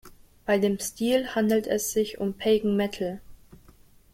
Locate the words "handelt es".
1.35-1.91